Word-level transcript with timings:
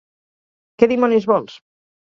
Què 0.79 0.91
dimonis 0.95 1.31
vols? 1.35 1.63